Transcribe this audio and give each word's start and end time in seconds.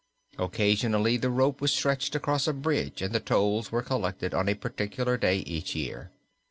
Occasionally 0.39 1.15
the 1.17 1.29
rope 1.29 1.61
was 1.61 1.71
stretched 1.71 2.15
across 2.15 2.47
a 2.47 2.53
bridge 2.53 3.03
and 3.03 3.13
the 3.13 3.19
tolls 3.19 3.71
were 3.71 3.83
collected 3.83 4.33
on 4.33 4.49
a 4.49 4.55
particular 4.55 5.15
day 5.15 5.41
each 5.41 5.75
year. 5.75 6.09